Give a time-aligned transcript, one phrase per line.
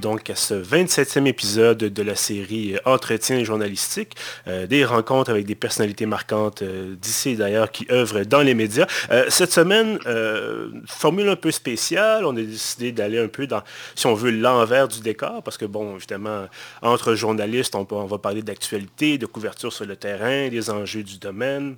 [0.00, 4.14] Donc à ce 27e épisode de la série Entretien journalistique,
[4.46, 8.86] euh, des rencontres avec des personnalités marquantes euh, d'ici d'ailleurs qui œuvrent dans les médias.
[9.10, 9.98] Euh, cette semaine,
[10.86, 13.62] formule un peu spéciale, on a décidé d'aller un peu dans,
[13.94, 16.46] si on veut, l'envers du décor, parce que bon, évidemment,
[16.82, 21.18] entre journalistes, on, on va parler d'actualité, de couverture sur le terrain, des enjeux du
[21.18, 21.76] domaine.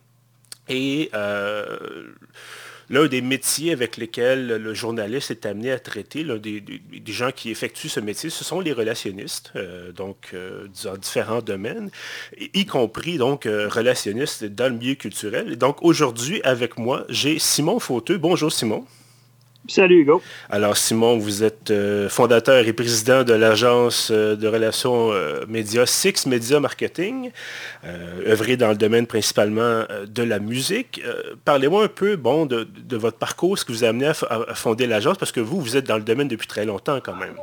[0.69, 1.11] Et
[2.91, 6.63] l'un des métiers avec lesquels le journaliste est amené à traiter, l'un des,
[7.07, 11.91] gens qui effectuent ce métier, ce sont les relationnistes, euh, donc euh, dans différents domaines,
[12.55, 15.57] y compris donc euh, relationnistes dans le milieu culturel.
[15.57, 18.19] Donc aujourd'hui, avec moi, j'ai Simon Fauteux.
[18.19, 18.85] Bonjour Simon.
[19.69, 20.23] Salut Hugo.
[20.49, 25.87] Alors Simon, vous êtes euh, fondateur et président de l'agence euh, de relations euh, médias
[25.87, 27.31] Six Media Marketing,
[28.27, 31.01] œuvré dans le domaine principalement de la musique.
[31.45, 35.19] Parlez-moi un peu bon, de, votre parcours, ce que vous a amené à, fonder l'agence,
[35.19, 37.35] parce que vous, vous êtes dans le domaine depuis très longtemps quand même.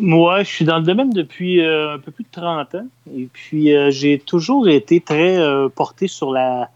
[0.00, 3.72] Moi, je suis dans le domaine depuis un peu plus de 30 ans, et puis
[3.90, 5.38] j'ai toujours été très
[5.74, 6.68] porté sur la,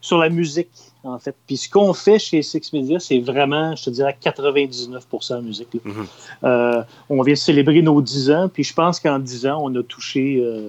[0.00, 1.34] sur la musique en fait.
[1.46, 5.68] Puis ce qu'on fait chez Six Media, c'est vraiment, je te dirais, 99% musique.
[5.84, 6.06] Mhm.
[6.44, 9.74] Euh, on vient de célébrer nos 10 ans, puis je pense qu'en 10 ans, on
[9.76, 10.68] a touché euh,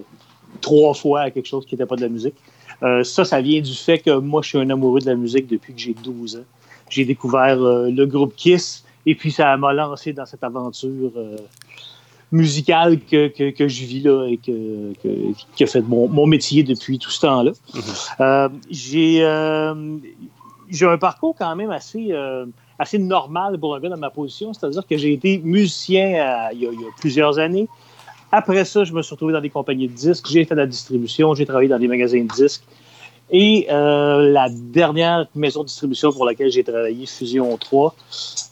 [0.60, 2.34] trois fois à quelque chose qui n'était pas de la musique.
[2.82, 5.46] Euh, ça, ça vient du fait que moi, je suis un amoureux de la musique
[5.46, 6.44] depuis que j'ai 12 ans.
[6.88, 11.12] J'ai découvert le groupe Kiss, et puis ça m'a lancé dans cette aventure
[12.32, 14.92] musicale que, que, je vis là et que,
[15.54, 17.52] qui a fait mon, mon, métier depuis tout ce temps-là.
[17.74, 17.82] Mhm.
[18.20, 19.96] Euh, j'ai, euh,
[20.70, 22.46] j'ai un parcours quand même assez, euh,
[22.78, 26.66] assez normal pour un gars dans ma position, c'est-à-dire que j'ai été musicien il, y
[26.66, 27.68] a, plusieurs années.
[28.32, 30.66] Après ça, je me suis retrouvé dans des compagnies de disques, j'ai fait de la
[30.66, 32.64] distribution, j'ai travaillé dans des magasins de disques.
[33.32, 37.94] Et euh, la dernière maison de distribution pour laquelle j'ai travaillé, Fusion 3,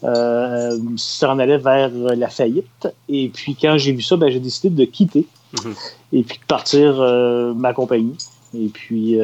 [0.04, 2.88] euh, s'en allait vers la faillite.
[3.06, 5.26] Et puis quand j'ai vu ça, ben, j'ai décidé de quitter
[5.62, 5.74] mhm.
[6.14, 8.16] et puis de partir euh, ma compagnie.
[8.54, 9.18] Et puis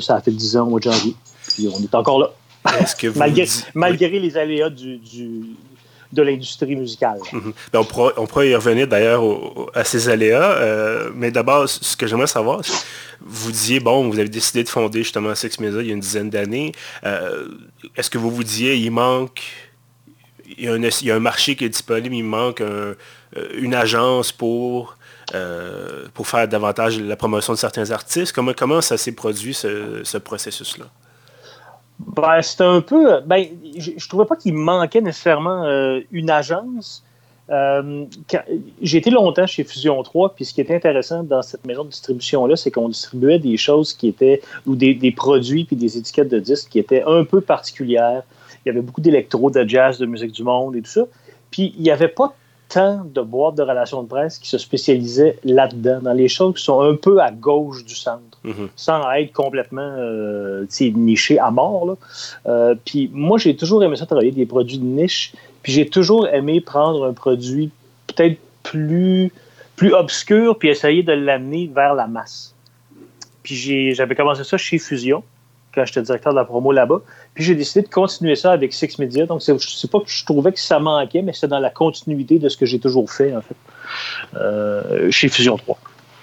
[0.00, 1.14] ça a fait 10 ans au mois de janvier.
[1.48, 2.30] Puis on est encore là.
[3.74, 5.00] malgré, les aléas du,
[6.12, 7.18] de l'industrie musicale.
[7.32, 7.52] Mhm.
[7.72, 9.22] Ben, on, pourra, y revenir d'ailleurs
[9.74, 12.60] à ces aléas, euh, mais d'abord, ce que j'aimerais savoir,
[13.20, 16.00] vous disiez, bon, vous avez décidé de fonder justement Sex Media il y a une
[16.00, 16.72] dizaine d'années.
[17.04, 17.48] Euh,
[17.96, 19.42] est-ce que vous vous disiez, il manque,
[20.58, 22.94] il y, a un, marché qui est disponible, il manque euh,
[23.54, 24.98] une agence pour...
[25.32, 28.32] faire davantage la promotion de certains artistes?
[28.32, 30.86] Comment ça s'est produit, ce processus-là?
[32.06, 33.20] Ben, c'était un peu.
[33.20, 33.46] Ben,
[33.76, 37.04] je, ne trouvais pas qu'il manquait nécessairement euh, une agence.
[37.50, 38.04] Euh,
[38.80, 41.90] j'ai été longtemps chez Fusion 3, puis ce qui était intéressant dans cette maison de
[41.90, 46.28] distribution-là, c'est qu'on distribuait des choses qui étaient, ou des, des, produits puis des étiquettes
[46.28, 48.22] de disques qui étaient un peu particulières.
[48.64, 51.02] Il y avait beaucoup d'électro, de jazz, de musique du monde et tout ça.
[51.50, 52.34] Puis il n'y avait pas
[52.76, 56.80] de boîtes de relations de presse qui se spécialisaient là-dedans, dans les choses qui sont
[56.80, 58.68] un peu à gauche du centre, mhm.
[58.76, 61.96] sans être complètement euh, niché à mort.
[62.46, 65.32] Euh, puis moi, j'ai toujours aimé ça travailler des produits de niche,
[65.62, 67.70] puis j'ai toujours aimé prendre un produit
[68.06, 69.32] peut-être plus,
[69.76, 72.54] plus obscur, puis essayer de l'amener vers la masse.
[73.42, 75.22] Puis j'avais commencé ça chez Fusion
[75.74, 77.00] quand j'étais directeur de la promo là-bas.
[77.34, 79.26] Puis j'ai décidé de continuer ça avec Six Media.
[79.26, 82.48] Donc, c'est, pas que je trouvais que ça manquait, mais c'est dans la continuité de
[82.48, 83.56] ce que j'ai toujours fait, en fait,
[84.36, 85.78] euh, chez Fusion 3.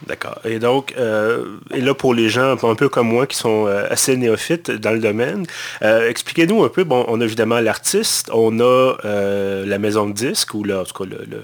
[0.07, 0.39] D'accord.
[0.45, 3.85] Et donc, euh, et là pour les gens un peu comme moi qui sont euh,
[3.89, 5.45] assez néophytes dans le domaine,
[5.81, 10.63] expliquez-nous un peu, bon, on a évidemment l'artiste, on a la maison de disques, ou
[10.63, 11.43] là, en tout cas le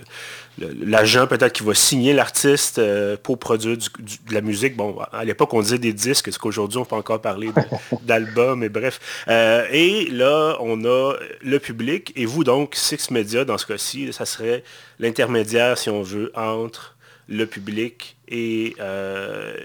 [0.58, 4.76] l'agent peut-être qui va signer l'artiste euh, pour produire de la musique.
[4.76, 7.50] Bon, à l'époque, on disait des disques, ce qu'aujourd'hui, on peut encore parler
[8.04, 9.00] d'albums, et bref.
[9.28, 14.12] Euh, et là, on a le public, et vous, donc, Six Media, dans ce cas-ci,
[14.14, 14.64] ça serait
[15.00, 16.96] l'intermédiaire, si on veut, entre
[17.28, 19.56] le public et, euh,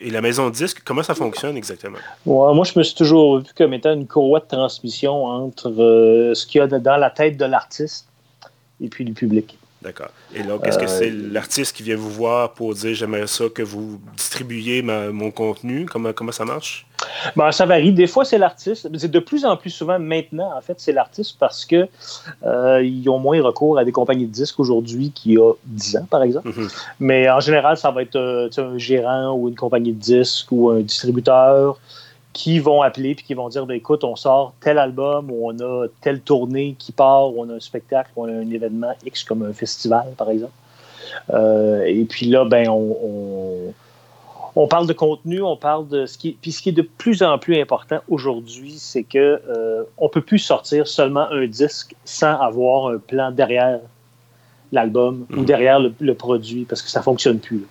[0.00, 0.82] et, la maison de disques.
[0.84, 1.98] Comment ça fonctionne exactement?
[2.24, 5.72] moi, je me suis toujours vu comme étant une courroie de transmission entre
[6.34, 8.06] ce qu'il y a dans la tête de l'artiste
[8.80, 9.58] et puis le public.
[9.80, 10.08] D'accord.
[10.34, 13.44] Et là, qu'est-ce que euh, c'est l'artiste qui vient vous voir pour dire j'aimerais ça
[13.48, 15.86] que vous distribuiez mon contenu?
[15.86, 16.84] Comment, comment ça marche?
[17.36, 17.92] Ben, ça varie.
[17.92, 18.88] Des fois, c'est l'artiste.
[18.98, 21.88] C'est de plus en plus souvent maintenant, en fait, c'est l'artiste parce que
[22.44, 25.96] euh, ils ont moins recours à des compagnies de disques aujourd'hui qu'il y a 10
[25.98, 26.48] ans, par exemple.
[26.48, 26.68] Mhm.
[26.98, 30.70] Mais en général, ça va être euh, un gérant ou une compagnie de disques ou
[30.70, 31.78] un distributeur
[32.38, 35.58] qui vont appeler puis qui vont dire ben, écoute, on sort tel album ou on
[35.58, 38.94] a telle tournée qui part ou on a un spectacle ou on a un événement
[39.04, 40.52] X comme un festival, par exemple.
[41.34, 43.74] Euh, et puis là, ben, on,
[44.54, 47.24] on, parle de contenu, on parle de ce qui, puis ce qui est de plus
[47.24, 52.38] en plus important aujourd'hui, c'est que euh, on peut plus sortir seulement un disque sans
[52.40, 53.80] avoir un plan derrière
[54.70, 55.44] l'album ou mhm.
[55.44, 57.66] derrière le, produit parce que ça fonctionne plus.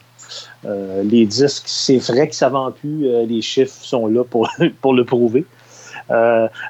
[0.66, 4.50] Euh, les disques, c'est vrai que ça vend plus, euh, les chiffres sont là pour,
[4.82, 5.46] pour le prouver.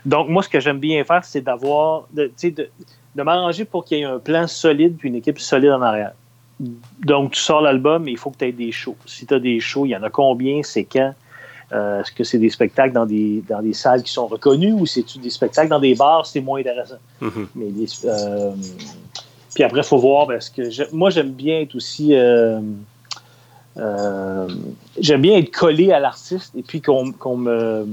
[0.05, 2.69] donc, moi, ce que j'aime bien faire, c'est d'avoir, de, de,
[3.15, 6.13] de m'arranger pour qu'il y ait un plan solide puis une équipe solide en arrière.
[6.59, 8.97] Donc, tu sors l'album, mais il faut que tu aies des shows.
[9.05, 11.13] Si tu as des shows, il y en a combien, c'est quand?
[11.73, 14.85] Euh, est-ce que c'est des spectacles dans des, dans des salles qui sont reconnues ou
[14.85, 16.95] c'est des spectacles dans des bars, c'est moins intéressant.
[17.21, 17.47] Mm-hmm.
[17.55, 17.67] mais
[18.05, 18.51] euh,
[19.53, 20.61] puis après, il faut voir, parce que
[20.95, 22.15] moi, j'aime bien être aussi.
[22.15, 22.61] Euh,
[24.99, 27.85] j'aime bien être collé à l'artiste et puis qu'on me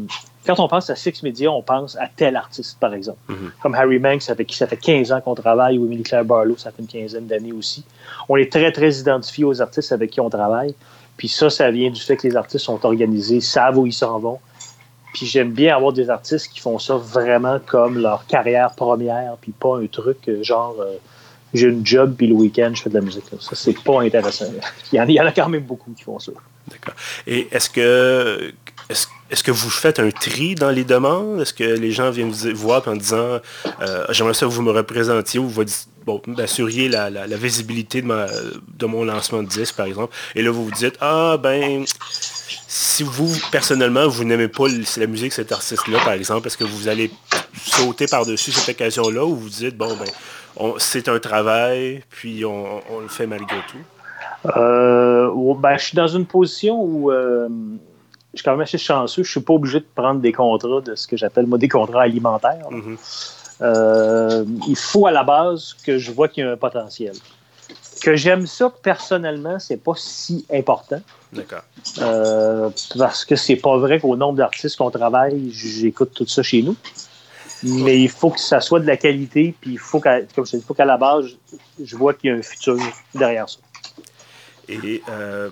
[0.47, 3.19] quand on pense à Six Media, on pense à tel artiste, par exemple.
[3.29, 3.53] Mhm.
[3.63, 6.57] Comme Harry Manx, avec qui ça fait 15 ans qu'on travaille, ou Emily Claire Barlow,
[6.57, 7.85] ça fait une quinzaine d'années aussi.
[8.29, 10.75] On est très, très identifié aux artistes avec qui on travaille.
[11.17, 14.19] Puis ça, ça vient du fait que les artistes sont organisés, savent où ils s'en
[14.19, 14.39] vont.
[15.15, 19.53] Puis j'aime bien avoir des artistes qui font ça vraiment comme leur carrière première, puis
[19.53, 20.97] pas un truc euh, genre euh,
[21.55, 23.25] j'ai une job, puis le week-end, je fais de la musique.
[23.41, 24.47] Ça, c'est pas intéressant.
[24.93, 26.33] Il y, en, il y, en, a quand même beaucoup qui font ça.
[26.69, 26.95] D'accord.
[27.27, 28.53] Et est-ce que
[28.89, 31.41] est-ce, que vous faites un tri dans les demandes?
[31.41, 33.41] Est-ce que les gens viennent vous voir en disant
[33.81, 35.65] euh, j'aimerais ça que vous me représentiez ou vous
[36.05, 38.27] bon, m'assuriez la, visibilité de, ma,
[38.79, 40.15] de mon lancement de disque, par exemple.
[40.35, 41.85] Et là, vous vous dites Ah ben
[42.77, 44.65] si vous, personnellement, vous n'aimez pas
[44.97, 47.11] la musique de cet artiste-là, par exemple, est-ce que vous allez
[47.65, 50.09] sauter par-dessus cette occasion-là ou vous dites Bon ben
[50.79, 54.51] c'est un travail, puis on, le fait malgré tout?
[54.57, 57.49] Euh, ben, je suis dans une position où euh,
[58.35, 59.23] je suis quand même assez chanceux.
[59.23, 62.03] Je suis pas obligé de prendre des contrats de ce que j'appelle moi des contrats
[62.03, 62.71] alimentaires.
[62.71, 62.97] Mhm.
[63.63, 67.15] Euh, il faut à la base que je vois qu'il y a un potentiel.
[68.03, 71.01] Que j'aime ça personnellement, c'est pas si important.
[71.33, 71.63] D'accord.
[72.01, 76.63] Euh, parce que c'est pas vrai qu'au nombre d'artistes qu'on travaille, j'écoute tout ça chez
[76.63, 76.77] nous.
[77.63, 80.59] Mais il faut que ça soit de la qualité, puis il faut qu'à, comme je
[80.59, 81.37] faut qu'à la base,
[81.83, 82.77] je vois qu'il y a un futur
[83.15, 83.59] derrière ça.
[84.69, 85.51] Et euh,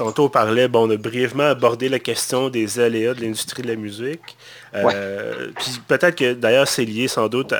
[0.00, 3.68] Tantôt, on parlait, bon, on a brièvement abordé la question des aléas de l'industrie de
[3.68, 4.34] la musique.
[4.74, 7.52] Euh, puis peut-être que d'ailleurs, c'est lié sans doute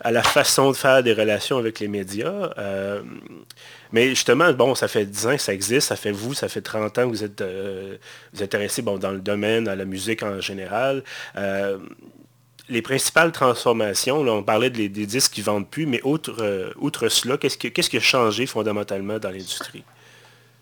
[0.00, 2.52] à, la façon de faire des relations avec les médias.
[2.56, 3.02] Euh,
[3.90, 6.60] mais justement, bon, ça fait 10 ans que ça existe, ça fait vous, ça fait
[6.60, 7.96] 30 ans que vous êtes, euh,
[8.40, 11.02] intéressé bon, dans le domaine, à la musique en général
[12.72, 17.36] les principales transformations, on parlait des disques qui ne vendent plus, mais outre, outre cela,
[17.36, 19.84] qu'est-ce qui a changé fondamentalement dans l'industrie?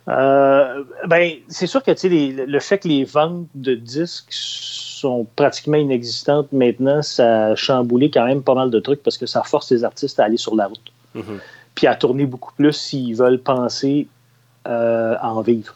[0.08, 6.50] Euh, ben, c'est sûr que le fait que les ventes de disques sont pratiquement inexistantes
[6.52, 9.84] maintenant, ça a chamboulé quand même pas mal de trucs parce que ça force les
[9.84, 10.92] artistes à aller sur la route.
[11.16, 11.38] Mm-hmm.
[11.74, 14.08] Puis à tourner beaucoup plus s'ils veulent penser
[14.66, 15.74] euh, à en vivre.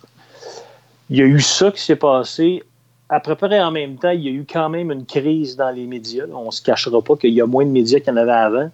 [1.10, 2.62] Il y a eu ça qui s'est passé.
[3.08, 5.70] À peu près en même temps, il y a eu quand même une crise dans
[5.70, 6.24] les médias.
[6.32, 8.32] On ne se cachera pas qu'il y a moins de médias qu'il y en avait
[8.32, 8.70] avant.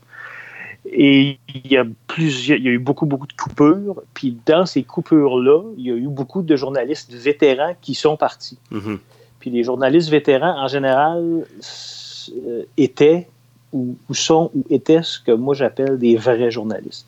[0.87, 4.03] Et il y a plusieurs, il y a eu beaucoup, beaucoup de coupures.
[4.15, 8.59] Puis dans ces coupures-là, il y a eu beaucoup de journalistes vétérans qui sont partis.
[8.73, 8.99] Mm-hmm.
[9.41, 11.45] Puis les journalistes vétérans, en général,
[12.47, 13.29] euh, étaient
[13.73, 17.07] ou, sont ou étaient ce que moi j'appelle des vrais journalistes.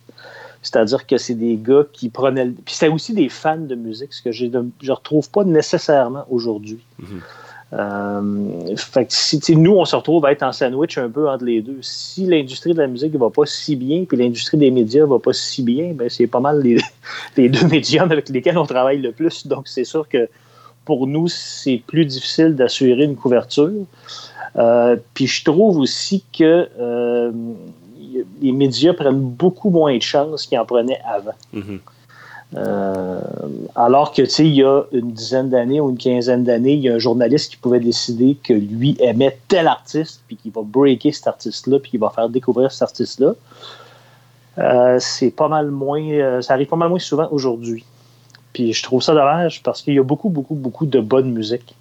[0.63, 2.47] C'est-à-dire que c'est des gars qui prenaient.
[2.65, 6.79] Puis c'est aussi des fans de musique, ce que je ne retrouve pas nécessairement aujourd'hui.
[7.01, 7.07] Mm-hmm.
[7.75, 11.45] Euh, fait que si nous, on se retrouve à être en sandwich un peu entre
[11.45, 11.79] les deux.
[11.81, 15.33] Si l'industrie de la musique va pas si bien, puis l'industrie des médias va pas
[15.33, 16.77] si bien, ben c'est pas mal les,
[17.37, 19.47] les, deux médiums avec lesquels on travaille le plus.
[19.47, 20.29] Donc c'est sûr que
[20.85, 23.73] pour nous, c'est plus difficile d'assurer une couverture.
[24.57, 27.33] Euh, puis je trouve aussi que euh,
[28.41, 31.35] les médias prennent beaucoup moins de chances qu'ils en prenaient avant.
[31.55, 31.79] Mm-hmm.
[32.55, 33.21] Euh,
[33.75, 36.81] alors que, tu sais, il y a une dizaine d'années ou une quinzaine d'années, il
[36.81, 40.61] y a un journaliste qui pouvait décider que lui aimait tel artiste, puis qu'il va
[40.63, 43.35] breaker cet artiste-là, puis qu'il va faire découvrir cet artiste-là.
[44.59, 47.85] Euh, c'est pas mal moins, euh, ça arrive pas mal moins souvent aujourd'hui.
[48.53, 51.75] Puis je trouve ça dommage parce qu'il y a beaucoup, beaucoup, beaucoup de bonne musique.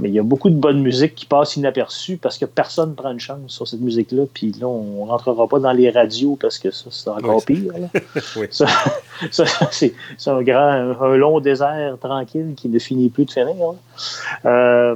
[0.00, 2.94] Mais il y a beaucoup de bonne musique qui passe inaperçue parce que personne ne
[2.94, 4.24] prend une chance sur cette musique-là.
[4.32, 7.72] Puis là, on n'entrera pas dans les radios parce que ça, c'est encore pire.
[8.50, 9.92] Ça, c'est,
[10.26, 13.54] un grand, un long désert tranquille qui ne finit plus de finir.
[14.46, 14.94] Euh,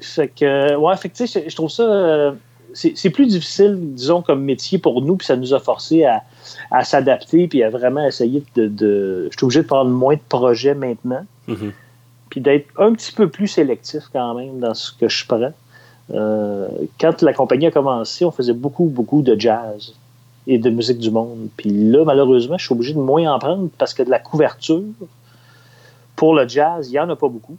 [0.00, 1.82] fait que, ouais, fait que, je trouve ça.
[1.82, 2.32] Euh,
[2.74, 7.46] c'est, plus difficile, disons, comme métier pour nous, puis ça nous a forcé à, s'adapter,
[7.46, 11.24] puis à vraiment essayer de, Je suis obligé de prendre moins de projets maintenant.
[11.48, 11.72] Mm-hmm.
[12.32, 15.52] Puis d'être un petit peu plus sélectif quand même dans ce que je prends.
[16.14, 16.66] Euh,
[16.98, 19.92] quand la compagnie a commencé, on faisait beaucoup, beaucoup de jazz
[20.46, 21.48] et de musique du monde.
[21.58, 24.80] Puis là, malheureusement, je suis obligé de moins en prendre parce que de la couverture
[26.16, 27.58] pour le jazz, il n'y en a pas beaucoup.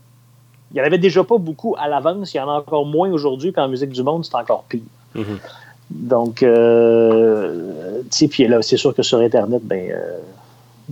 [0.71, 3.11] Il n'y en avait déjà pas beaucoup à l'avance, il y en a encore moins
[3.11, 4.81] aujourd'hui, puis en musique du monde, c'est encore pire.
[5.13, 5.37] Mhm.
[5.91, 10.42] Donc, euh, tu sais, puis là, c'est sûr que sur Internet, ben, euh, ben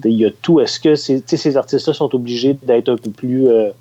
[0.03, 0.60] il y a tout.
[0.60, 3.48] Est-ce que ces, artistes-là sont obligés d'être un peu plus.
[3.48, 3.71] Euh,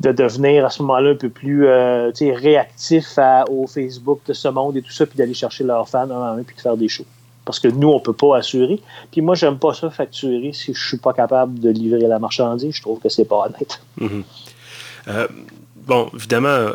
[0.00, 3.18] de devenir à ce moment-là un peu plus euh, réactifs
[3.48, 6.30] au Facebook de ce monde et tout ça, puis d'aller chercher leurs fans un à
[6.32, 7.06] un, puis de faire des shows?
[7.44, 8.80] Parce que nous, on ne peut pas assurer.
[9.12, 12.74] Puis moi, j'aime pas ça facturer si je suis pas capable de livrer la marchandise.
[12.74, 13.80] Je trouve que c'est pas honnête.
[13.98, 14.24] Mhm.
[15.08, 15.28] Euh,
[15.76, 16.68] bon, évidemment,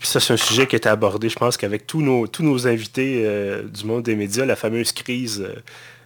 [0.00, 2.66] ça, c'est un sujet qui a été abordé, je pense qu'avec tous nos, tous nos
[2.66, 5.46] invités euh, du monde des médias, la fameuse crise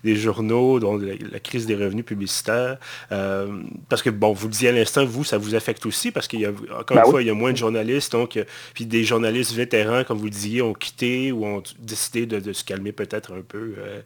[0.05, 2.79] des journaux, dont la, crise des revenus publicitaires.
[3.13, 3.47] Euh,
[3.89, 6.41] parce que, bon, vous le disiez à l'instant, vous, ça vous affecte aussi, parce qu'il
[6.41, 8.87] y a, encore ben une fois, il y a moins de journalistes, donc, euh, puis
[8.87, 12.93] des journalistes vétérans, comme vous le disiez, ont quitté ou ont décidé de, se calmer
[12.93, 13.75] peut-être un peu.
[13.79, 14.01] Euh,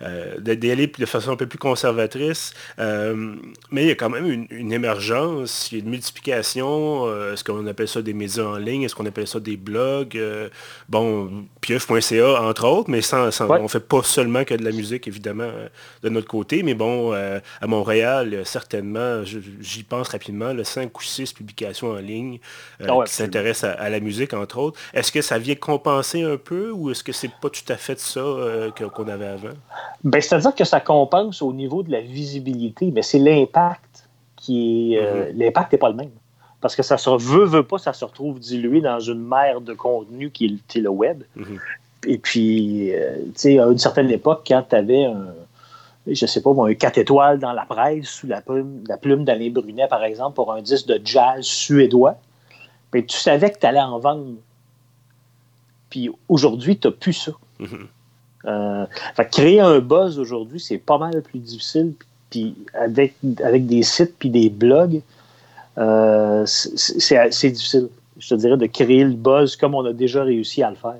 [0.00, 2.54] euh, d'aller de façon un peu plus conservatrice.
[2.78, 7.32] Mais il y a quand même une, émergence, il y a une multiplication.
[7.32, 8.82] Est-ce qu'on appelle ça des médias en ligne?
[8.82, 10.20] Est-ce qu'on appelle ça des blogs?
[10.88, 15.08] bon, pieuf.ca, entre autres, mais sans, on ne fait pas seulement que de la musique,
[15.08, 16.62] évidemment, de notre côté.
[16.62, 22.38] Mais bon, à Montréal, certainement, j'y pense rapidement, le 5 ou 6 publications en ligne
[22.80, 24.80] ah qui s'intéressent à, la musique, entre autres.
[24.94, 27.98] Est-ce que ça vient compenser un peu ou est-ce que c'est pas tout à fait
[27.98, 28.20] ça
[28.94, 29.54] qu'on avait avant?
[30.04, 34.98] Ben, C'est-à-dire que ça compense au niveau de la visibilité, mais c'est l'impact qui est.
[34.98, 35.38] Euh, mhm.
[35.38, 36.10] l'impact n'est pas le même.
[36.60, 39.74] Parce que ça se veut, veut pas, ça se retrouve dilué dans une mer de
[39.74, 41.22] contenu qui est le web.
[41.36, 41.58] Mhm.
[42.06, 45.34] Et puis, euh, tu sais, à une certaine époque, quand tu avais un,
[46.06, 49.50] je sais pas, un 4 étoiles dans la presse sous la plume, la plume d'Alain
[49.50, 52.16] Brunet, par exemple, pour un disque de jazz suédois,
[52.92, 54.34] ben, tu savais que tu allais en vendre.
[55.90, 57.32] Puis aujourd'hui, tu n'as plus ça.
[58.46, 58.86] Euh,
[59.32, 61.94] créer un buzz aujourd'hui, c'est pas mal plus difficile.
[62.30, 65.02] Puis avec, avec des sites puis des blogs,
[65.78, 67.88] euh, c'est difficile,
[68.18, 70.96] je te dirais, de créer le buzz comme on a déjà réussi à le faire.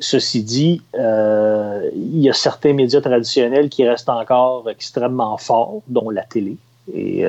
[0.00, 6.10] Ceci dit, euh, il y a certains médias traditionnels qui restent encore extrêmement forts, dont
[6.10, 6.56] la télé.
[6.94, 7.24] Et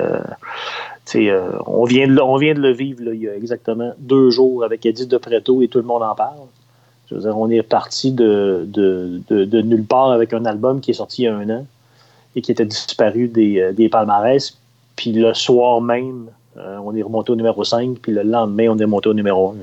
[1.66, 4.86] on, vient de, on vient de le vivre il y a exactement deux jours avec
[4.86, 6.48] Edith de Preto et tout le monde en parle
[7.12, 8.68] on est parti de,
[9.62, 11.66] nulle part avec un album qui est sorti il y a un an
[12.36, 14.56] et qui était disparu des, euh, des palmarès.
[14.96, 16.28] Puis le soir même,
[16.58, 19.50] euh, on est remonté au numéro 5, puis le lendemain, on est remonté au numéro
[19.50, 19.56] 1.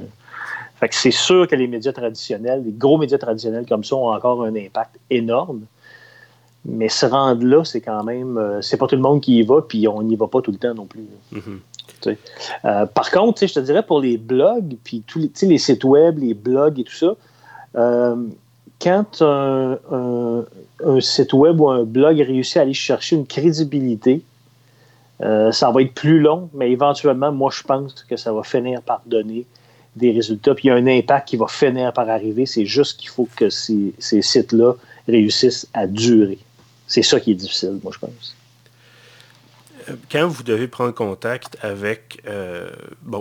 [0.78, 4.12] Fait que c'est sûr que les médias traditionnels, les gros médias traditionnels comme ça, ont
[4.12, 5.62] encore un impact énorme.
[6.64, 8.36] Mais se rendre là, c'est quand même.
[8.36, 10.50] Euh, c'est pas tout le monde qui y va, puis on n'y va pas tout
[10.50, 11.06] le temps non plus.
[11.32, 12.86] Mm-hmm.
[12.88, 16.34] par contre, je te dirais pour les blogs, puis tous les, les sites web, les
[16.34, 17.14] blogs et tout ça,
[17.76, 18.16] euh,
[18.80, 20.44] quand un,
[21.00, 24.22] site web ou un blog réussit à aller chercher une crédibilité,
[25.22, 28.82] euh, ça va être plus long, mais éventuellement, moi, je pense que ça va finir
[28.82, 29.46] par donner
[29.96, 30.54] des résultats.
[30.54, 32.46] Puis il y a un impact qui va finir par arriver.
[32.46, 34.74] C'est juste qu'il faut que ces sites-là
[35.08, 36.38] réussissent à durer.
[36.86, 38.36] C'est ça qui est difficile, moi, je pense
[40.10, 42.68] quand vous devez prendre contact avec, euh,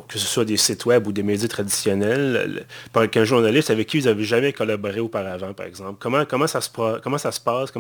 [0.08, 4.00] que ce soit des sites web ou des médias traditionnels, avec un journaliste avec qui
[4.00, 7.76] vous n'avez jamais collaboré auparavant, par exemple, comment, ça, se, passe?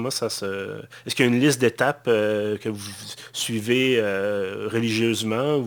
[1.05, 2.91] Est-ce qu'il y a une liste d'étapes euh, que vous
[3.33, 5.63] suivez euh, religieusement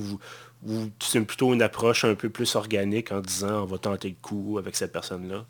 [1.01, 4.59] c'est plutôt une approche un peu plus organique en disant on va tenter le coup
[4.59, 5.45] avec cette personne-là?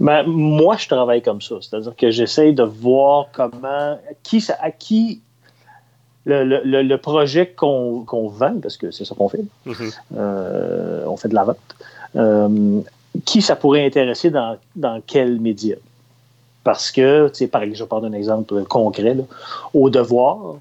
[0.00, 1.56] Ben, moi, je travaille comme ça.
[1.60, 5.20] C'est-à-dire que j'essaye de voir comment, qui, à qui
[6.26, 9.94] le, projet qu'on vend, parce que c'est ça qu'on fait, mm-hmm.
[10.16, 11.76] euh, on fait de la vente,
[12.16, 12.80] euh,
[13.24, 14.58] qui ça pourrait intéresser dans,
[15.06, 15.76] quel média?
[16.64, 19.16] Parce que, tu sais, par exemple, je prends un exemple concret,
[19.72, 20.56] au devoir,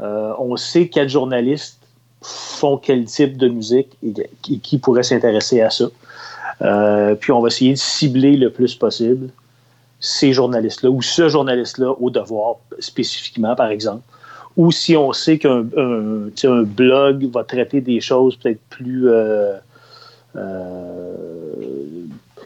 [0.00, 1.85] euh, on sait quels journalistes
[2.28, 5.86] font quel type de musique et, qui pourrait s'intéresser à ça.
[7.20, 9.30] puis on va essayer de cibler le plus possible
[10.00, 14.02] ces journalistes-là ou ce journaliste-là au devoir spécifiquement, par exemple
[14.56, 15.62] ou si on sait qu'un
[16.62, 19.56] blog va traiter des choses peut-être plus, euh,
[20.34, 21.14] euh,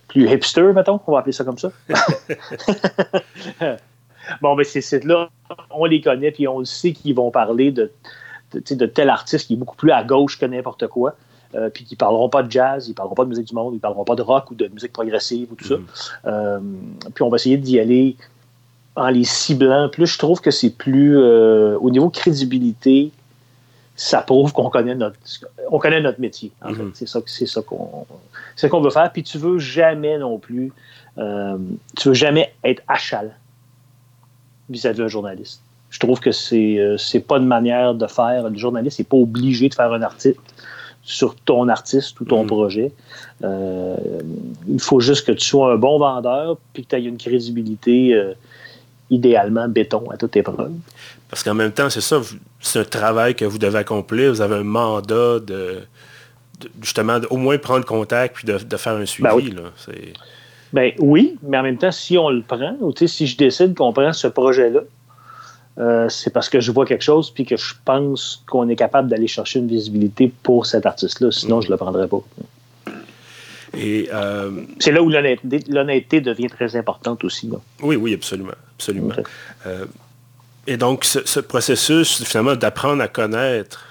[0.09, 1.71] plus hipster, mettons, on va appeler ça comme ça.
[4.43, 5.31] bon, mais ces sites-là,
[5.71, 7.93] on les connaît, puis on sait qu'ils vont parler de,
[8.53, 11.17] de, tel artiste qui est beaucoup plus à gauche que n'importe quoi.
[11.57, 13.81] Euh, puis qui parleront pas de jazz, ils parleront pas de musique du monde, ils
[13.81, 15.75] parleront pas de rock ou de musique progressive ou tout ça.
[16.25, 16.61] Mm-hmm.
[17.13, 18.17] puis on va essayer d'y aller
[18.97, 23.13] en les ciblant plus, je trouve que c'est plus, euh, au niveau crédibilité,
[23.97, 25.17] ça prouve qu'on connaît notre,
[25.71, 26.53] on connaît notre métier.
[26.63, 26.83] En fait.
[26.83, 26.93] Mhm.
[26.95, 28.07] C'est ça, c'est ça qu'on,
[28.57, 29.13] c'est qu'on veut faire.
[29.13, 30.73] Puis tu veux jamais non plus,
[31.19, 31.59] euh,
[31.97, 33.37] tu veux jamais être achal
[34.69, 35.63] vis-à-vis d'un journaliste.
[35.91, 38.49] Je trouve que c'est, euh, c'est pas une manière de faire.
[38.49, 40.41] Le journaliste n'est pas obligé de faire un article
[41.03, 42.47] sur ton artiste ou ton mhm.
[42.47, 42.93] projet.
[43.43, 43.97] Euh,
[44.69, 48.15] il faut juste que tu sois un bon vendeur puis que tu aies une crédibilité
[48.15, 48.35] euh,
[49.11, 50.73] idéalement béton à toute épreuve.
[51.29, 52.21] Parce qu'en même temps, c'est ça,
[52.61, 54.31] c'est un travail que vous devez accomplir.
[54.31, 55.81] Vous avez un mandat de,
[56.81, 59.29] justement au moins prendre contact puis de, faire un suivi.
[59.29, 59.55] Ben oui.
[60.73, 63.93] Ben oui, mais en même temps, si on le prend, ou si je décide qu'on
[63.93, 64.83] prend ce projet-là,
[65.79, 69.09] euh, c'est parce que je vois quelque chose puis que je pense qu'on est capable
[69.09, 71.31] d'aller chercher une visibilité pour cet artiste-là.
[71.31, 71.63] Sinon, mm.
[71.63, 72.23] je ne le prendrais pas.
[73.77, 74.51] Et euh,
[74.81, 77.51] C'est là où l'honnêteté devient très importante aussi.
[77.83, 78.53] Oui, oui, absolument.
[78.77, 79.15] absolument.
[79.67, 79.87] Euh,
[80.67, 83.87] et donc, ce, processus, finalement, d'apprendre à connaître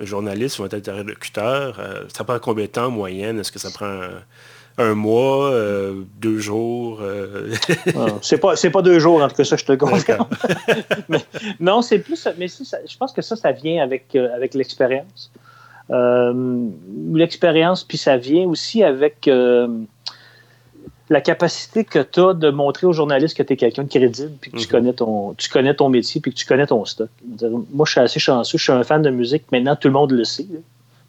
[0.00, 1.80] un journaliste ou un interlocuteur,
[2.12, 3.38] ça prend combien de temps en moyenne?
[3.38, 4.00] Est-ce que ça prend
[4.78, 6.98] un mois, euh, deux jours.
[7.00, 7.52] Euh...
[7.96, 10.26] Ah, c'est pas pas deux jours en tout cas ça je te confirme.
[11.60, 15.30] non c'est plus mais je pense que ça ça vient avec euh, avec l'expérience.
[15.90, 16.68] Euh,
[17.12, 19.30] l'expérience puis ça vient aussi avec
[21.10, 24.32] la capacité que tu as de montrer aux journalistes que tu es quelqu'un de crédible
[24.40, 24.70] puis que tu mhm.
[24.70, 27.10] connais ton tu connais ton métier puis que tu connais ton stock.
[27.72, 30.10] Moi je suis assez chanceux, je suis un fan de musique maintenant tout le monde
[30.12, 30.46] le sait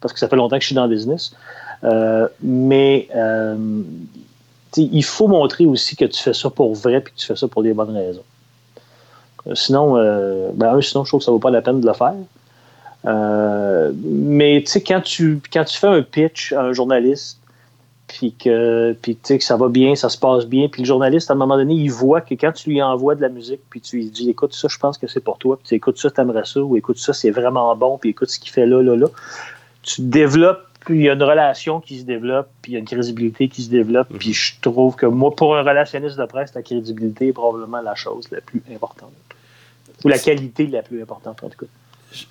[0.00, 1.32] parce que ça fait longtemps que je suis dans le business.
[1.84, 3.56] Euh, mais euh,
[4.76, 7.48] il faut montrer aussi que tu fais ça pour vrai et que tu fais ça
[7.48, 8.24] pour des bonnes raisons.
[9.46, 9.94] Euh, sinon,
[10.54, 12.14] ben, sinon, je trouve que ça ne vaut pas la peine de le faire.
[14.04, 17.38] mais quand tu, quand tu fais un pitch à un journaliste,
[18.06, 21.34] puis que, puis, que ça va bien, ça se passe bien, puis le journaliste, à
[21.34, 23.96] un moment donné, il voit que quand tu lui envoies de la musique, puis tu
[23.96, 26.44] lui dis, écoute, ça, je pense que c'est pour toi, puis tu ça, tu aimerais
[26.44, 29.08] ça, ou écoute ça, c'est vraiment bon, puis écoute ce qu'il fait là, là, là,
[29.86, 32.78] tu développes puis il y a une relation qui se développe, puis il y a
[32.78, 34.06] une crédibilité qui se développe.
[34.20, 37.96] Puis je trouve que moi, pour un relationniste de presse, la crédibilité est probablement la
[37.96, 39.10] chose la plus importante.
[40.04, 41.66] Ou la qualité la plus importante, en tout cas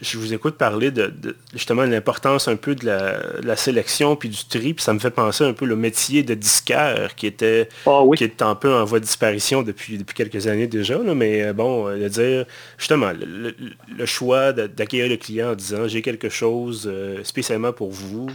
[0.02, 1.14] je vous écoute parler de,
[1.54, 5.44] justement l'importance un peu de la, sélection puis du tri, puis ça me fait penser
[5.44, 9.00] un peu le métier de disquaire qui était, ah qui est un peu en voie
[9.00, 12.46] de disparition depuis, depuis quelques années déjà, mais euh, bon, euh, de dire
[12.78, 18.28] justement le, choix d'accueillir le client en disant j'ai quelque chose euh, spécialement pour vous,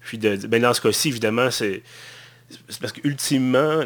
[0.00, 1.82] puis de, ben dans ce cas-ci, évidemment, c'est
[2.80, 3.84] parce qu'ultimement,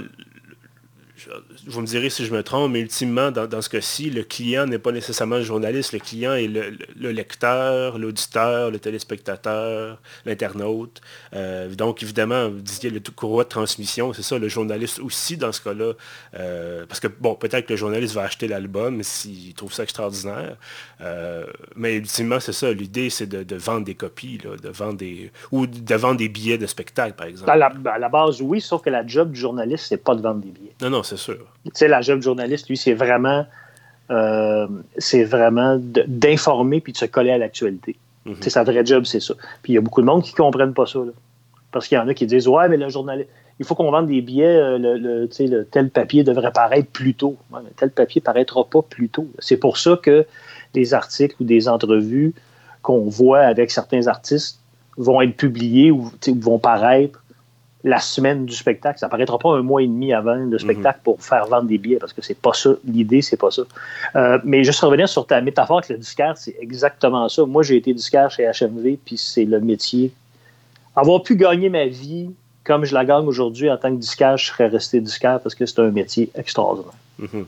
[1.67, 4.79] vous me direz si je me trompe, mais ultimement, dans, ce cas-ci, le client n'est
[4.79, 11.01] pas nécessairement le journaliste, le client est le, lecteur, l'auditeur, le téléspectateur, l'internaute.
[11.35, 15.53] Euh, donc, évidemment, vous disiez le courroie de transmission, c'est ça, le journaliste aussi dans
[15.53, 15.93] ce cas-là.
[16.35, 20.57] Euh, parce que, bon, peut-être que le journaliste va acheter l'album s'il trouve ça extraordinaire.
[21.01, 25.31] Euh, mais ultimement, c'est ça, l'idée, c'est de, vendre des copies, de vendre des.
[25.51, 27.51] ou de vendre des billets de spectacle, par exemple.
[27.51, 30.23] À la, à la base, oui, sauf que la job du journaliste, c'est pas de
[30.23, 30.75] vendre des billets.
[30.81, 31.47] Non, non, c'est sûr.
[31.65, 33.47] Tu sais, la job journaliste, lui, c'est vraiment,
[34.11, 37.97] euh, c'est vraiment d'informer puis de se coller à l'actualité.
[38.25, 38.37] Mhm.
[38.41, 39.35] C'est sa vraie job, c'est ça.
[39.63, 41.01] Puis il y a beaucoup de monde qui ne comprennent pas ça.
[41.71, 44.07] Parce qu'il y en a qui disent Ouais, mais le journaliste, il faut qu'on vende
[44.07, 47.37] des billets, euh, le, le, tel papier devrait paraître plus tôt.
[47.77, 49.29] tel papier ne paraîtra pas plus tôt.
[49.39, 50.27] C'est pour ça que
[50.73, 52.33] des articles ou des entrevues
[52.81, 54.59] qu'on voit avec certains artistes
[54.97, 57.22] vont être publiés ou vont paraître
[57.85, 58.99] la semaine du spectacle.
[58.99, 61.05] Ça paraîtra pas un mois et demi avant le spectacle mhm.
[61.05, 62.71] pour faire vendre des billets parce que c'est pas ça.
[62.85, 63.63] L'idée, c'est pas ça.
[64.17, 67.45] Euh, mais juste revenir sur ta métaphore avec le disquaire, c'est exactement ça.
[67.45, 70.13] Moi, j'ai été disquaire chez HMV, puis c'est le métier.
[70.95, 72.31] Avoir pu gagner ma vie
[72.65, 75.67] comme je la gagne aujourd'hui en tant que disquaire, je serais resté disquaire parce que
[75.67, 76.93] c'est un métier extraordinaire.
[77.19, 77.47] Mhm.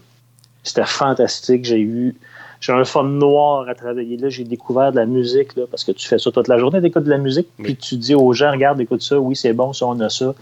[0.64, 1.64] C'était fantastique.
[1.64, 2.16] J'ai eu
[2.64, 4.30] j'ai un fond noir à travailler là.
[4.30, 6.86] J'ai découvert de la musique, là, parce que tu fais ça toute la journée, tu
[6.86, 9.74] écoutes de la musique, puis tu dis aux gens, regarde, écoute ça, oui, c'est bon,
[9.74, 10.34] ça, on a ça.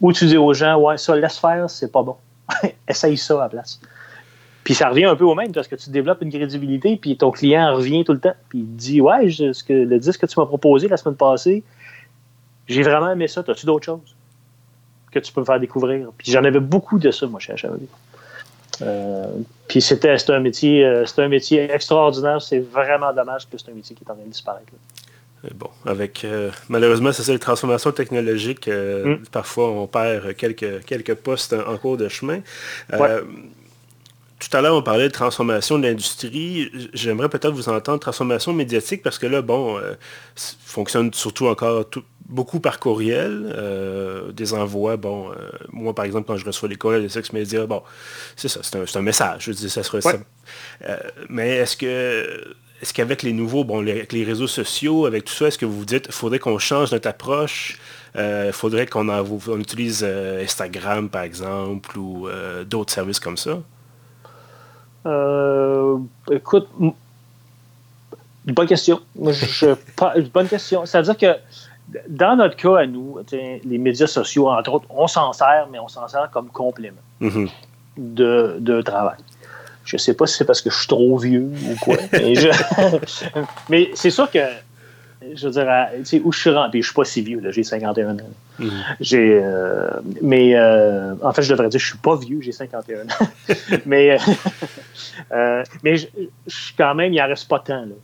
[0.00, 2.14] Ou tu dis aux gens, ouais, ça, laisse faire, c'est pas bon.
[2.88, 3.80] Essaye ça à la place.
[4.62, 7.32] Puis ça revient un peu au même, parce que tu développes une crédibilité, puis ton
[7.32, 10.38] client revient tout le temps, puis il dit, ouais, ce que, le disque que tu
[10.38, 11.64] m'as proposé la semaine passée,
[12.68, 13.42] j'ai vraiment aimé ça.
[13.46, 14.14] As-tu d'autres choses
[15.10, 16.10] que tu peux me faire découvrir?
[16.16, 17.88] Puis j'en avais beaucoup de ça, moi, chez HMV.
[18.82, 19.26] Euh,
[19.68, 22.40] puis c'était un métier euh, un métier extraordinaire.
[22.42, 24.72] C'est vraiment dommage que c'est un métier qui est en train de disparaître.
[25.44, 26.26] Euh, bon, avec
[26.68, 29.26] malheureusement, c'est ça, les transformations technologiques, mm.
[29.32, 32.40] parfois on perd quelques, quelques postes en, cours de chemin.
[34.38, 36.70] Tout à l'heure, on parlait de transformation de l'industrie.
[36.92, 39.80] J'aimerais peut-être vous entendre transformation médiatique parce que là, bon,
[40.34, 45.34] fonctionne surtout encore tout, beaucoup par courriel, euh, des envois, bon, euh,
[45.72, 47.82] moi par exemple quand je reçois les courriels des sex médias, bon,
[48.36, 50.16] c'est ça, c'est un, message, je dis, ça serait ça.
[50.88, 50.96] Euh,
[51.28, 55.46] mais est-ce que est-ce qu'avec les nouveaux, bon, les, les réseaux sociaux, avec tout ça,
[55.46, 57.78] est-ce que vous vous dites, faudrait qu'on change notre approche
[58.18, 62.26] il faudrait qu'on on utilise Instagram, par exemple, ou
[62.64, 63.58] d'autres services comme ça?
[66.30, 66.66] écoute,
[68.46, 69.02] bonne question.
[69.14, 70.86] bonne question.
[70.86, 71.36] C'est-à-dire que
[72.08, 75.88] dans notre cas à nous, les médias sociaux, entre autres, on s'en sert, mais on
[75.88, 77.48] s'en sert comme complément mm-hmm.
[77.96, 79.18] de, de, travail.
[79.84, 82.34] Je ne sais pas si c'est parce que je suis trop vieux ou quoi, mais,
[83.68, 84.40] mais c'est sûr que
[85.34, 85.66] je veux dire,
[85.98, 88.22] tu sais, où je suis rentré, puis je suis pas si vieux, j'ai 51 ans.
[88.58, 88.70] Mhm.
[89.00, 89.90] J'ai, euh,
[90.22, 93.28] mais euh, en fait, je devrais dire, je suis pas vieux, j'ai 51 ans.
[93.86, 94.18] mais
[95.32, 96.06] euh, mais je,
[96.76, 97.94] quand même, il en reste pas tant, là.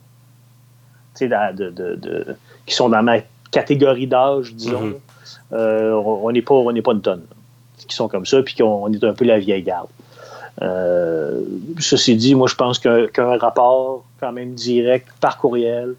[1.15, 3.17] Tu sais, de, de, de, qui sont dans ma
[3.53, 4.81] catégorie d'âge, disons.
[4.81, 4.95] Mhm.
[5.51, 7.23] on n'est pas, on pas une tonne,
[7.87, 9.89] qui sont comme ça, puis qu'on est un peu la vieille garde.
[11.79, 15.95] ceci dit, moi, je pense qu'un rapport quand même direct par courriel,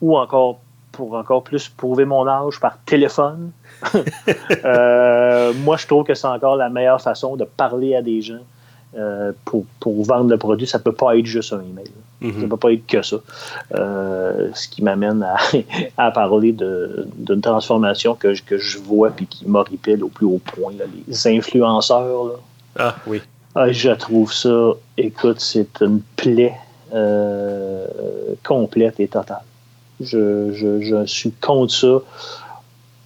[0.00, 0.58] ou encore
[0.92, 3.50] pour encore plus prouver mon âge par téléphone.
[4.64, 8.44] Euh, moi, je trouve que c'est encore la meilleure façon de parler à des gens
[8.96, 9.64] euh, pour,
[10.04, 10.66] vendre le produit.
[10.66, 11.90] Ça ne peut pas être juste un email.
[12.20, 12.48] Ça ne mhm.
[12.48, 13.16] peut pas être que ça.
[13.74, 15.26] Euh, ce qui m'amène
[15.96, 20.72] à, parler d'une transformation que, que je vois et qui m'horripile au plus haut point.
[21.08, 22.38] Les influenceurs.
[22.78, 23.22] Ah oui.
[23.54, 26.54] Ah, je trouve ça, écoute, c'est une plaie
[28.44, 29.42] complète et totale.
[30.00, 31.98] Je, suis contre ça.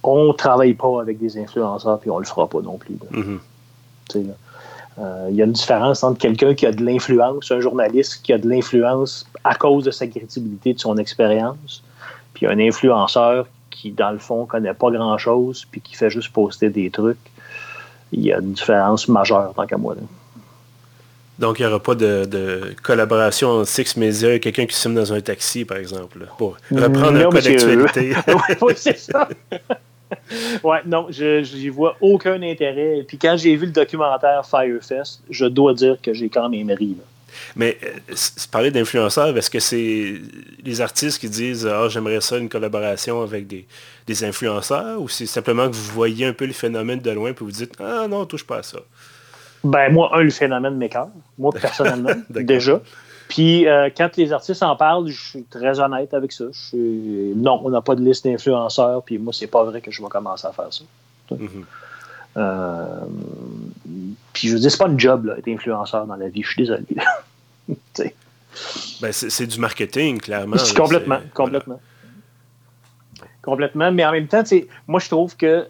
[0.03, 2.95] On ne travaille pas avec des influenceurs, puis on ne le fera pas non plus.
[3.11, 3.39] Mm-hmm.
[4.15, 4.21] Euh,
[5.29, 8.37] il y a une différence entre quelqu'un qui a de l'influence, un journaliste qui a
[8.37, 11.83] de l'influence à cause de sa crédibilité, de son expérience,
[12.33, 16.33] puis un influenceur qui, dans le fond, ne connaît pas grand-chose, puis qui fait juste
[16.33, 17.17] poster des trucs.
[18.11, 19.95] Il y a une différence majeure, tant qu'à moi.
[21.39, 25.13] Donc, il n'y aura pas de, collaboration entre Six Media et quelqu'un qui se dans
[25.13, 28.15] un taxi, par exemple, pour reprendre un peu d'actualité.
[28.61, 29.27] oui, c'est ça.
[30.63, 33.03] ouais, non, je n'y vois aucun intérêt.
[33.07, 36.95] Puis quand j'ai vu le documentaire Firefest, je dois dire que j'ai quand même ri.
[37.55, 38.15] Mais euh,
[38.51, 40.15] parler d'influenceurs, est-ce que c'est
[40.63, 43.67] les artistes qui disent Ah, j'aimerais ça, une collaboration avec des,
[44.07, 47.33] des influenceurs ou c'est simplement que vous voyez un peu le phénomène de loin et
[47.37, 48.79] vous dites Ah non, touche pas à ça
[49.63, 52.79] ben, moi, un, le phénomène m'écœure, moi, personnellement, déjà.
[53.27, 56.45] Puis, euh, quand les artistes en parlent, je suis très honnête avec ça.
[56.73, 60.07] Non, on n'a pas de liste d'influenceurs, puis moi, c'est pas vrai que je vais
[60.07, 60.83] commencer à faire ça.
[61.31, 61.65] Mm-hmm.
[62.37, 63.05] Euh,
[64.31, 66.41] puis, je veux dire, c'est pas un job, là, être influenceur dans la vie.
[66.43, 66.85] Je suis désolé.
[69.01, 70.57] ben, c'est du marketing, clairement.
[70.75, 71.81] complètement, complètement.
[73.41, 74.43] Complètement, mais en même temps,
[74.87, 75.67] moi, je trouve que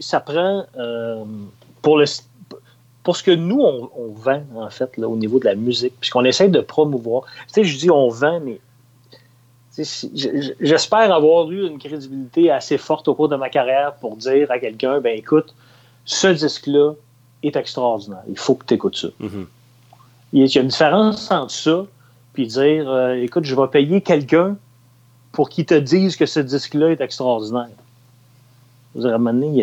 [0.00, 1.24] ça prend, euh,
[1.82, 2.06] pour le
[3.02, 6.24] pour ce que nous, on, vend, en fait, là, au niveau de la musique, puisqu'on
[6.24, 7.24] essaie de promouvoir.
[7.46, 8.60] Tu sais, je dis on vend, mais
[10.60, 14.58] j'espère avoir eu une crédibilité assez forte au cours de ma carrière pour dire à
[14.58, 15.54] quelqu'un, ben écoute,
[16.04, 16.92] ce disque-là
[17.42, 18.22] est extraordinaire.
[18.28, 19.08] Il faut que tu écoutes ça.
[19.20, 19.46] Mm-hmm.
[20.32, 21.86] Il y a une différence entre ça
[22.32, 24.56] puis dire, euh, écoute, je vais payer quelqu'un
[25.32, 27.68] pour qu'il te dise que ce disque-là est extraordinaire.
[28.94, 29.06] Vous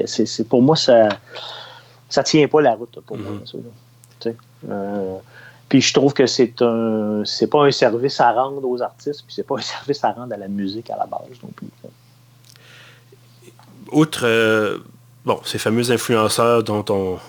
[0.06, 1.10] c'est, pour moi, ça
[2.10, 3.32] ça tient pas la route pour moi.
[3.32, 4.34] Mhm.
[4.70, 5.18] Euh,
[5.70, 9.36] puis je trouve que c'est un c'est pas un service à rendre aux artistes, puis
[9.36, 11.68] c'est pas un service à rendre à la musique à la base non plus.
[13.92, 14.80] Outre euh,
[15.26, 17.20] bon, ces fameux influenceurs dont on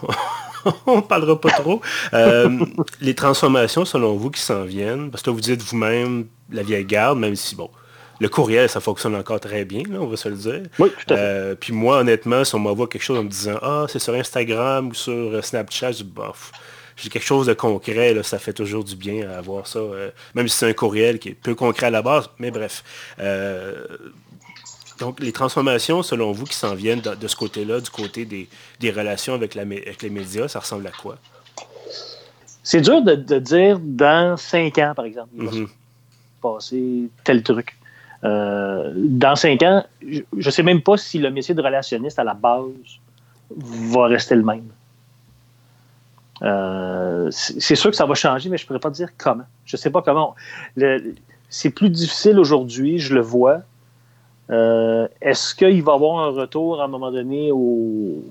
[0.86, 1.80] on parlera pas trop.
[2.14, 2.64] Euh,
[3.00, 7.18] les transformations, selon vous, qui s'en viennent, parce que vous dites vous-même la vieille garde,
[7.18, 7.70] même si bon,
[8.20, 10.62] le courriel, ça fonctionne encore très bien, on va se le dire.
[10.78, 11.22] Oui, tout à fait.
[11.22, 14.14] Euh, puis moi, honnêtement, si on m'envoie quelque chose en me disant Ah, c'est sur
[14.14, 16.52] Instagram ou sur euh, Snapchat, je bof.
[16.96, 19.78] J'ai quelque chose de concret, là, ça fait toujours du bien à avoir ça.
[19.78, 22.82] Euh, même si c'est un courriel qui est peu concret à la base, mais bref.
[24.98, 29.34] donc, les transformations, selon vous, qui s'en viennent de, ce côté-là, du côté des, relations
[29.34, 31.18] avec, la, avec, les médias, ça ressemble à quoi?
[32.64, 35.66] C'est dur de, dire dans cinq ans, par exemple, il va mm-hmm.
[35.66, 35.72] se
[36.42, 37.77] passer tel truc.
[38.24, 42.24] Euh, dans cinq ans, je ne sais même pas si le métier de relationniste à
[42.24, 42.64] la base
[43.56, 44.68] va rester le même.
[46.42, 49.44] Euh, c'est sûr que ça va changer, mais je ne pourrais pas dire comment.
[49.64, 50.34] Je ne sais pas comment.
[51.48, 53.62] C'est plus difficile aujourd'hui, je le vois.
[54.50, 58.22] Euh, est-ce qu'il va y avoir un retour à un moment donné au,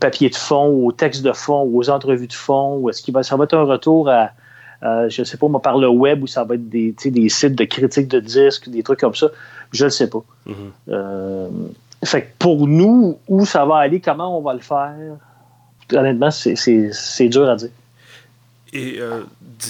[0.00, 3.22] papier de fond, au texte de fond, aux entrevues de fond, ou est-ce qu'il va,
[3.22, 4.30] ça va être un retour à,
[4.82, 7.28] euh, je ne sais pas, moi, par le web, où ça va être des, des
[7.28, 9.28] sites de critique de disques, des trucs comme ça.
[9.72, 10.22] Je ne sais pas.
[10.46, 10.52] Mm-hmm.
[10.90, 11.48] Euh,
[12.04, 14.94] fait pour nous, où ça va aller, comment on va le faire,
[15.92, 17.70] honnêtement, c'est dur à dire.
[18.72, 19.22] Et euh,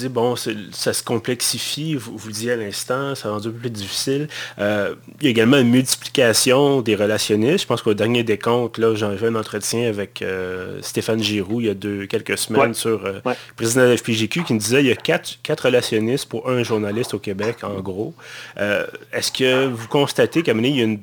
[0.09, 3.69] bon, ça se complexifie, vous, vous le disiez à l'instant, ça rend un peu plus
[3.69, 4.27] difficile.
[4.59, 7.61] Euh, il y a également une multiplication des relationnistes.
[7.61, 11.67] Je pense qu'au dernier décompte, là, j'en fait un entretien avec euh, Stéphane Giroux il
[11.67, 13.21] y a deux, quelques semaines sur le
[13.55, 16.63] président de la FPGQ qui me disait il y a quatre, quatre relationnistes pour un
[16.63, 18.13] journaliste au Québec, en gros.
[18.57, 20.99] Est-ce que vous constatez qu'à un moment il y a une,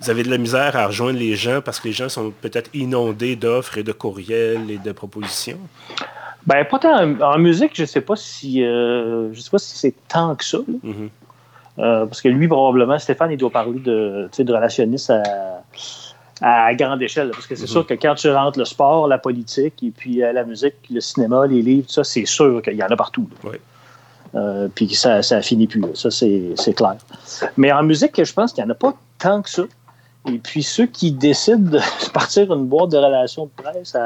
[0.00, 2.70] vous avez de la misère à rejoindre les gens parce que les gens sont peut-être
[2.72, 5.58] inondés d'offres et de courriels et de propositions?
[6.46, 7.20] Ben, pas tant.
[7.20, 10.58] En, musique, je sais pas si euh, je sais pas si c'est tant que ça.
[10.58, 11.08] Mm-hmm.
[11.78, 15.12] Euh, parce que lui, probablement, Stéphane, il doit parler de, de relationniste
[16.40, 17.30] à, grande échelle.
[17.30, 17.68] Parce que c'est mm-hmm.
[17.68, 21.00] sûr que quand tu rentres le sport, la politique, et puis euh, la musique, le
[21.00, 23.28] cinéma, les livres, tout ça, c'est sûr qu'il y en a partout.
[24.74, 25.84] puis ça, ça finit plus.
[25.94, 26.96] Ça, c'est clair.
[27.56, 29.64] Mais en musique, je pense qu'il n'y en a pas tant que ça.
[30.26, 31.80] Et puis ceux qui décident de
[32.12, 33.96] partir une boîte de relations de presse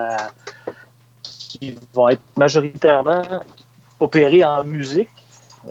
[1.63, 3.23] qui vont être majoritairement
[4.01, 5.09] opérés en musique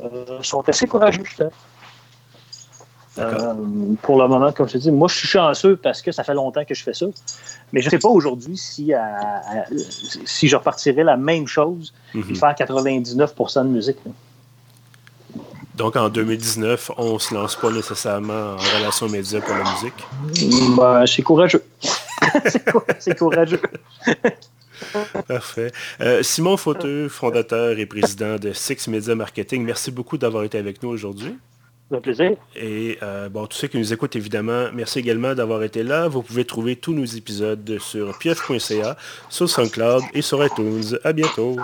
[0.02, 1.24] euh, sont assez courageux.
[3.18, 3.54] Euh,
[4.02, 6.34] pour le moment, comme je te dis, moi je suis chanceux parce que ça fait
[6.34, 7.08] longtemps que je fais ça.
[7.74, 8.94] Mais je ne sais pas aujourd'hui si,
[10.24, 13.98] si je repartirais la même chose mm faire 99% de musique.
[15.76, 20.78] Donc en 2019, on ne se lance pas nécessairement en relation média pour la musique?
[20.78, 21.64] Ben, c'est courageux.
[23.00, 23.62] c'est courageux.
[25.28, 25.72] Parfait.
[26.02, 30.82] Euh, Simon Fauteux, fondateur et président de Six Media Marketing, merci beaucoup d'avoir été avec
[30.84, 31.36] nous aujourd'hui.
[31.94, 32.32] Un plaisir.
[32.56, 36.08] Et euh, bon, tous ceux qui nous écoutent, évidemment, merci également d'avoir été là.
[36.08, 38.96] Vous pouvez trouver tous nos épisodes sur pieuf.ca,
[39.30, 40.98] sur SoundCloud et sur iTunes.
[41.04, 41.58] À bientôt.